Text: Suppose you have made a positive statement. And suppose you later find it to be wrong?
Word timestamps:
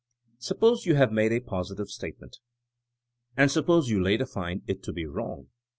Suppose 0.39 0.87
you 0.87 0.95
have 0.95 1.11
made 1.11 1.31
a 1.31 1.39
positive 1.39 1.89
statement. 1.89 2.39
And 3.37 3.51
suppose 3.51 3.89
you 3.91 4.01
later 4.01 4.25
find 4.25 4.63
it 4.65 4.81
to 4.81 4.91
be 4.91 5.05
wrong? 5.05 5.49